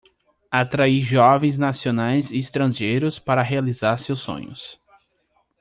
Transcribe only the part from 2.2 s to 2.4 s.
e